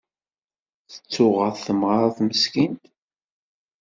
[0.91, 2.83] Tettuɣaḍ temɣart meskint.